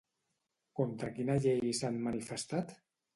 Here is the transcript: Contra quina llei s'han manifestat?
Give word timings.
Contra 0.79 1.09
quina 1.17 1.35
llei 1.43 1.73
s'han 1.81 1.99
manifestat? 2.09 2.73